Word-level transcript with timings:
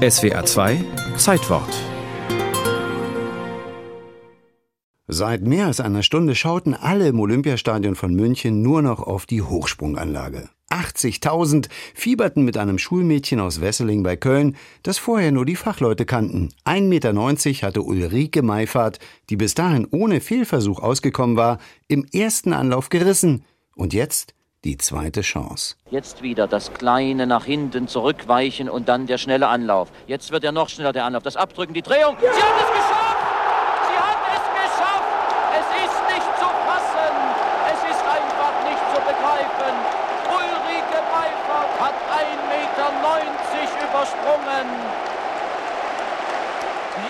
SWA 0.00 0.46
2 0.46 0.82
Zeitwort 1.18 1.68
Seit 5.06 5.42
mehr 5.42 5.66
als 5.66 5.80
einer 5.80 6.02
Stunde 6.02 6.34
schauten 6.34 6.72
alle 6.72 7.08
im 7.08 7.20
Olympiastadion 7.20 7.94
von 7.96 8.14
München 8.14 8.62
nur 8.62 8.80
noch 8.80 9.00
auf 9.00 9.26
die 9.26 9.42
Hochsprunganlage. 9.42 10.48
80.000 10.70 11.68
fieberten 11.92 12.46
mit 12.46 12.56
einem 12.56 12.78
Schulmädchen 12.78 13.40
aus 13.40 13.60
Wesseling 13.60 14.02
bei 14.02 14.16
Köln, 14.16 14.56
das 14.82 14.96
vorher 14.96 15.32
nur 15.32 15.44
die 15.44 15.56
Fachleute 15.56 16.06
kannten. 16.06 16.48
1,90 16.64 16.80
Meter 16.88 17.66
hatte 17.66 17.82
Ulrike 17.82 18.40
Meifert, 18.40 19.00
die 19.28 19.36
bis 19.36 19.52
dahin 19.52 19.86
ohne 19.90 20.22
Fehlversuch 20.22 20.80
ausgekommen 20.80 21.36
war, 21.36 21.58
im 21.88 22.06
ersten 22.10 22.54
Anlauf 22.54 22.88
gerissen. 22.88 23.44
Und 23.74 23.92
jetzt 23.92 24.32
die 24.64 24.76
zweite 24.76 25.22
Chance. 25.22 25.76
Jetzt 25.90 26.22
wieder 26.22 26.46
das 26.46 26.72
kleine 26.74 27.26
nach 27.26 27.44
hinten 27.44 27.88
zurückweichen 27.88 28.68
und 28.68 28.88
dann 28.88 29.06
der 29.06 29.16
schnelle 29.16 29.48
Anlauf. 29.48 29.90
Jetzt 30.06 30.32
wird 30.32 30.44
er 30.44 30.52
noch 30.52 30.68
schneller 30.68 30.92
der 30.92 31.04
Anlauf. 31.04 31.22
Das 31.22 31.36
Abdrücken, 31.36 31.72
die 31.72 31.82
Drehung. 31.82 32.16
Sie 32.20 32.26
hat 32.26 32.36
es 32.36 32.68
geschafft! 32.68 33.24
Sie 33.88 33.96
hat 33.96 34.20
es 34.36 34.44
geschafft! 34.60 35.08
Es 35.56 35.68
ist 35.80 36.00
nicht 36.12 36.30
zu 36.36 36.48
fassen! 36.68 37.14
Es 37.72 37.80
ist 37.88 38.04
einfach 38.04 38.54
nicht 38.68 38.84
zu 38.92 39.00
begreifen! 39.00 39.74
Ulrike 40.28 41.00
Meifert 41.08 41.72
hat 41.80 41.96
1,90 42.20 42.52
Meter 42.52 42.90
übersprungen! 43.88 44.66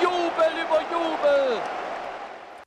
Jubel 0.00 0.52
über 0.62 0.80
Jubel! 0.92 1.79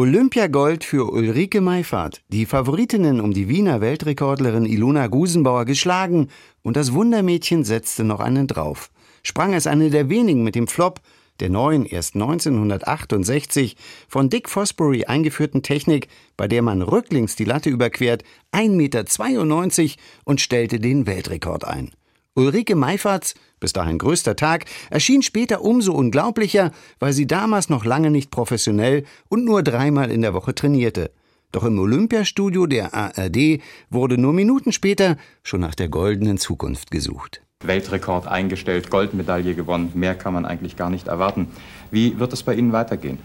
Olympiagold 0.00 0.82
für 0.82 1.12
Ulrike 1.12 1.60
Meifert, 1.60 2.22
die 2.28 2.46
Favoritinnen 2.46 3.20
um 3.20 3.34
die 3.34 3.50
Wiener 3.50 3.82
Weltrekordlerin 3.82 4.64
Ilona 4.64 5.08
Gusenbauer 5.08 5.66
geschlagen 5.66 6.28
und 6.62 6.78
das 6.78 6.94
Wundermädchen 6.94 7.64
setzte 7.64 8.02
noch 8.02 8.20
einen 8.20 8.46
drauf. 8.46 8.90
Sprang 9.22 9.52
es 9.52 9.66
eine 9.66 9.90
der 9.90 10.08
wenigen 10.08 10.42
mit 10.42 10.54
dem 10.54 10.68
Flop, 10.68 11.02
der 11.40 11.50
neuen, 11.50 11.84
erst 11.84 12.14
1968 12.14 13.76
von 14.08 14.30
Dick 14.30 14.48
Fosbury 14.48 15.04
eingeführten 15.04 15.62
Technik, 15.62 16.08
bei 16.38 16.48
der 16.48 16.62
man 16.62 16.80
rücklings 16.80 17.36
die 17.36 17.44
Latte 17.44 17.68
überquert, 17.68 18.24
1,92 18.52 19.82
Meter 19.82 19.96
und 20.24 20.40
stellte 20.40 20.80
den 20.80 21.06
Weltrekord 21.06 21.66
ein. 21.66 21.90
Ulrike 22.34 22.76
Meiferts, 22.76 23.34
bis 23.58 23.72
dahin 23.72 23.98
größter 23.98 24.36
Tag, 24.36 24.66
erschien 24.88 25.22
später 25.22 25.62
umso 25.62 25.92
unglaublicher, 25.92 26.70
weil 26.98 27.12
sie 27.12 27.26
damals 27.26 27.68
noch 27.68 27.84
lange 27.84 28.10
nicht 28.10 28.30
professionell 28.30 29.04
und 29.28 29.44
nur 29.44 29.62
dreimal 29.62 30.10
in 30.10 30.22
der 30.22 30.32
Woche 30.32 30.54
trainierte. 30.54 31.10
Doch 31.52 31.64
im 31.64 31.78
Olympiastudio 31.78 32.66
der 32.66 32.94
ARD 32.94 33.60
wurde 33.90 34.16
nur 34.16 34.32
Minuten 34.32 34.70
später 34.70 35.16
schon 35.42 35.60
nach 35.60 35.74
der 35.74 35.88
goldenen 35.88 36.38
Zukunft 36.38 36.92
gesucht. 36.92 37.42
Weltrekord 37.64 38.26
eingestellt, 38.26 38.90
Goldmedaille 38.90 39.54
gewonnen. 39.54 39.90
Mehr 39.94 40.14
kann 40.14 40.32
man 40.32 40.46
eigentlich 40.46 40.76
gar 40.76 40.88
nicht 40.88 41.08
erwarten. 41.08 41.48
Wie 41.90 42.18
wird 42.18 42.32
es 42.32 42.42
bei 42.42 42.54
Ihnen 42.54 42.72
weitergehen? 42.72 43.18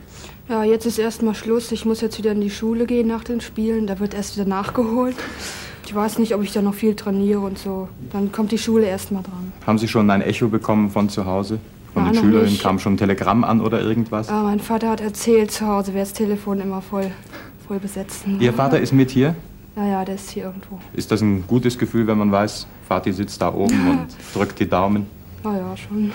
Ja, 0.50 0.64
jetzt 0.64 0.86
ist 0.86 1.00
erstmal 1.00 1.36
Schluss. 1.36 1.72
Ich 1.72 1.86
muss 1.86 2.02
jetzt 2.02 2.18
wieder 2.18 2.34
in 2.34 2.42
die 2.42 2.50
Schule 2.50 2.86
gehen 2.86 3.08
nach 3.08 3.24
den 3.24 3.40
Spielen. 3.40 3.88
Da 3.88 4.00
wird 4.00 4.14
erst 4.14 4.36
wieder 4.36 4.48
nachgeholt. 4.48 5.16
Ich 5.86 5.94
weiß 5.94 6.18
nicht, 6.20 6.34
ob 6.34 6.44
ich 6.44 6.52
da 6.52 6.62
noch 6.62 6.74
viel 6.74 6.96
trainiere 6.96 7.40
und 7.42 7.58
so. 7.58 7.88
Dann 8.12 8.32
kommt 8.32 8.52
die 8.52 8.58
Schule 8.58 8.88
erst 8.88 9.12
mal 9.12 9.22
dran. 9.22 9.54
Haben 9.66 9.78
Sie 9.78 9.88
schon 9.88 10.10
ein 10.10 10.22
Echo 10.22 10.48
bekommen 10.48 10.90
von 10.90 11.10
zu 11.10 11.26
Hause? 11.26 11.60
Von 11.94 12.06
Ja, 12.06 12.12
den 12.12 12.22
Schülerinnen 12.22 12.58
kam 12.60 12.80
schon 12.80 12.94
ein 12.94 12.98
Telegramm 12.98 13.44
an 13.44 13.62
oder 13.62 13.82
irgendwas? 13.82 14.28
Ah, 14.30 14.44
mein 14.44 14.60
Vater 14.60 14.90
hat 14.90 15.00
erzählt, 15.02 15.52
zu 15.52 15.68
Hause 15.68 15.94
wäre 15.94 16.04
das 16.04 16.14
Telefon 16.14 16.60
immer 16.60 16.82
voll, 16.82 17.12
voll 17.68 17.80
besetzt. 17.80 18.26
Ihr 18.40 18.52
Vater 18.52 18.80
ist 18.80 18.92
mit 18.94 19.12
hier? 19.12 19.36
Ja, 19.76 19.86
ja, 19.86 20.06
der 20.06 20.16
ist 20.16 20.30
hier 20.32 20.46
irgendwo. 20.46 20.80
Ist 20.94 21.12
das 21.12 21.22
ein 21.22 21.46
gutes 21.48 21.78
Gefühl, 21.78 22.08
wenn 22.08 22.18
man 22.18 22.32
weiß, 22.32 22.66
Vati 22.88 23.14
sitzt 23.14 23.42
da 23.42 23.54
oben 23.54 23.88
und 23.90 24.08
drückt 24.34 24.60
die 24.60 24.68
Daumen? 24.68 25.06
Na 25.44 25.56
ja, 25.56 25.78
schon. 25.78 26.12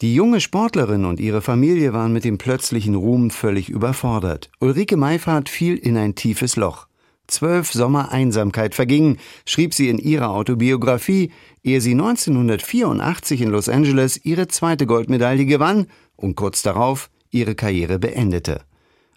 Die 0.00 0.14
junge 0.14 0.40
Sportlerin 0.40 1.04
und 1.04 1.20
ihre 1.20 1.40
Familie 1.40 1.92
waren 1.92 2.12
mit 2.12 2.24
dem 2.24 2.38
plötzlichen 2.38 2.94
Ruhm 2.94 3.30
völlig 3.30 3.68
überfordert. 3.68 4.50
Ulrike 4.60 4.96
Meifert 4.96 5.48
fiel 5.48 5.76
in 5.76 5.96
ein 5.96 6.14
tiefes 6.14 6.56
Loch. 6.56 6.87
Zwölf 7.28 7.72
Sommer 7.72 8.10
Einsamkeit 8.10 8.74
vergingen, 8.74 9.18
schrieb 9.44 9.74
sie 9.74 9.88
in 9.88 9.98
ihrer 9.98 10.30
Autobiografie, 10.30 11.30
ehe 11.62 11.80
sie 11.80 11.92
1984 11.92 13.42
in 13.42 13.50
Los 13.50 13.68
Angeles 13.68 14.18
ihre 14.24 14.48
zweite 14.48 14.86
Goldmedaille 14.86 15.44
gewann 15.44 15.86
und 16.16 16.34
kurz 16.34 16.62
darauf 16.62 17.10
ihre 17.30 17.54
Karriere 17.54 17.98
beendete. 17.98 18.62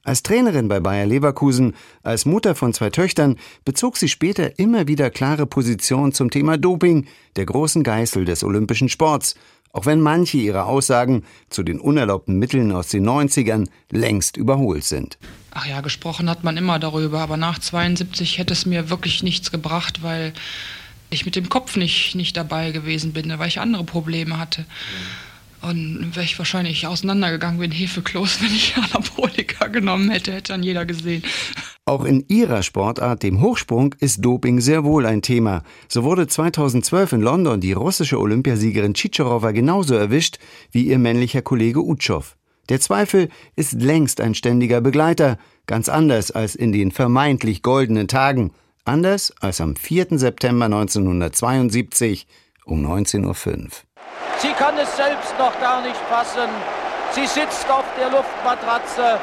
Als 0.04 0.24
Trainerin 0.24 0.68
bei 0.68 0.80
Bayer 0.80 1.06
Leverkusen, 1.06 1.76
als 2.02 2.26
Mutter 2.26 2.56
von 2.56 2.74
zwei 2.74 2.90
Töchtern, 2.90 3.38
bezog 3.66 3.98
sie 3.98 4.10
später 4.10 4.58
immer 4.58 4.88
wieder 4.88 5.12
klare 5.12 5.46
Position 5.46 6.12
zum 6.12 6.32
Thema 6.32 6.58
Doping, 6.58 7.06
der 7.36 7.46
großen 7.46 7.84
Geißel 7.84 8.26
des 8.26 8.44
olympischen 8.44 8.90
Sports, 8.90 9.36
auch 9.74 9.86
wenn 9.86 10.02
manche 10.02 10.38
ihrer 10.38 10.66
Aussagen 10.66 11.24
zu 11.50 11.62
den 11.62 11.80
unerlaubten 11.80 12.40
Mitteln 12.40 12.72
aus 12.72 12.88
den 12.88 13.08
90ern 13.08 13.68
längst 13.92 14.38
überholt 14.38 14.86
sind. 14.86 15.20
Ach 15.52 15.68
ja, 15.68 15.82
gesprochen 15.82 16.32
hat 16.32 16.44
man 16.44 16.58
immer 16.58 16.80
darüber, 16.80 17.20
aber 17.20 17.38
nach 17.38 17.60
72 17.60 18.40
hätte 18.40 18.54
es 18.54 18.66
mir 18.66 18.90
wirklich 18.90 19.22
nichts 19.22 19.52
gebracht, 19.52 20.02
weil 20.02 20.34
ich 21.12 21.26
mit 21.26 21.36
dem 21.36 21.48
Kopf 21.48 21.76
nicht, 21.76 22.16
nicht 22.16 22.36
dabei 22.36 22.72
gewesen 22.72 23.14
bin, 23.14 23.38
weil 23.38 23.50
ich 23.50 23.60
andere 23.60 23.84
Probleme 23.84 24.40
hatte. 24.40 24.66
Und 25.62 26.16
wäre 26.16 26.26
ich 26.26 26.38
wahrscheinlich 26.40 26.88
auseinandergegangen 26.88 27.60
wie 27.60 27.66
ein 27.66 27.72
Hefekloß, 27.72 28.42
wenn 28.42 28.54
ich 28.54 28.76
Anabolika 28.76 29.68
genommen 29.68 30.10
hätte, 30.10 30.34
hätte 30.34 30.54
dann 30.54 30.64
jeder 30.64 30.86
gesehen. 30.86 31.24
Auch 31.86 32.06
in 32.06 32.26
ihrer 32.28 32.64
Sportart, 32.64 33.24
dem 33.24 33.42
Hochsprung, 33.42 33.96
ist 34.00 34.24
Doping 34.24 34.62
sehr 34.62 34.84
wohl 34.84 35.06
ein 35.06 35.22
Thema. 35.22 35.64
So 35.88 36.04
wurde 36.04 36.28
2012 36.28 37.14
in 37.14 37.22
London 37.22 37.60
die 37.60 37.74
russische 37.74 38.20
Olympiasiegerin 38.20 38.94
Tschitscherowa 38.94 39.52
genauso 39.52 39.96
erwischt 39.96 40.38
wie 40.72 40.84
ihr 40.84 41.00
männlicher 41.00 41.42
Kollege 41.42 41.84
Utschow. 41.84 42.38
Der 42.70 42.80
Zweifel 42.80 43.30
ist 43.56 43.74
längst 43.74 44.22
ein 44.22 44.36
ständiger 44.36 44.82
Begleiter, 44.82 45.38
ganz 45.66 45.90
anders 45.90 46.32
als 46.32 46.56
in 46.56 46.72
den 46.72 46.92
vermeintlich 46.92 47.64
goldenen 47.64 48.08
Tagen, 48.08 48.52
anders 48.86 49.34
als 49.42 49.60
am 49.60 49.76
4. 49.76 50.18
September 50.20 50.66
1972 50.66 52.28
um 52.66 52.86
19.05 52.86 53.26
Uhr. 53.26 53.70
Sie 54.42 54.54
kann 54.54 54.76
es 54.80 54.98
selbst 54.98 55.38
noch 55.38 55.54
gar 55.60 55.82
nicht 55.82 56.02
fassen. 56.10 56.50
Sie 57.12 57.28
sitzt 57.28 57.70
auf 57.70 57.86
der 57.96 58.10
Luftmatratze 58.10 59.20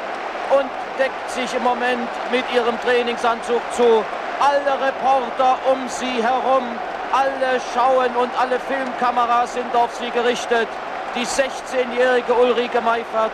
und 0.57 0.69
deckt 0.97 1.29
sich 1.31 1.53
im 1.53 1.63
Moment 1.63 2.07
mit 2.31 2.45
ihrem 2.55 2.79
Trainingsanzug 2.79 3.61
zu. 3.73 4.05
Alle 4.39 4.87
Reporter 4.87 5.57
um 5.69 5.89
sie 5.89 6.23
herum, 6.23 6.63
alle 7.11 7.59
schauen 7.73 8.15
und 8.15 8.31
alle 8.39 8.61
Filmkameras 8.61 9.55
sind 9.55 9.75
auf 9.75 9.93
sie 9.95 10.09
gerichtet. 10.11 10.69
Die 11.15 11.25
16-jährige 11.25 12.33
Ulrike 12.33 12.79
Meifert, 12.79 13.31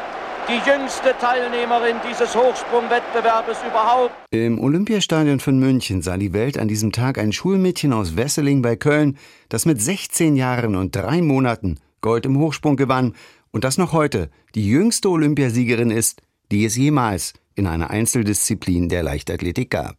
die 0.47 0.69
jüngste 0.69 1.16
Teilnehmerin 1.19 1.97
dieses 2.07 2.35
Hochsprungwettbewerbes 2.35 3.57
überhaupt. 3.67 4.13
Im 4.31 4.59
Olympiastadion 4.59 5.39
von 5.39 5.57
München 5.57 6.01
sah 6.01 6.17
die 6.17 6.33
Welt 6.33 6.57
an 6.57 6.67
diesem 6.67 6.91
Tag 6.91 7.17
ein 7.17 7.31
Schulmädchen 7.31 7.94
aus 7.94 8.16
Wesseling 8.16 8.61
bei 8.61 8.75
Köln, 8.75 9.17
das 9.50 9.66
mit 9.66 9.81
16 9.81 10.35
Jahren 10.35 10.75
und 10.75 10.95
drei 10.95 11.22
Monaten 11.22 11.79
Gold 12.01 12.25
im 12.25 12.38
Hochsprung 12.38 12.75
gewann 12.75 13.16
und 13.51 13.63
das 13.63 13.78
noch 13.78 13.94
heute 13.94 14.29
die 14.53 14.69
jüngste 14.69 15.09
Olympiasiegerin 15.09 15.89
ist, 15.89 16.22
die 16.51 16.66
es 16.66 16.75
jemals 16.75 17.33
in 17.56 17.66
einer 17.66 17.89
Einzeldisziplin 17.89 18.89
der 18.89 19.01
Leichtathletik 19.01 19.72
gab. 19.72 19.97